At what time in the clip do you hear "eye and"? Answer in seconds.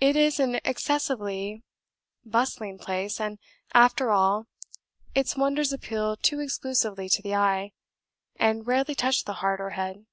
7.34-8.66